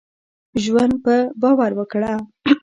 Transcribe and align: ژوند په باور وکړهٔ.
ژوند 0.63 0.93
په 1.03 1.15
باور 1.41 1.71
وکړهٔ. 1.75 2.15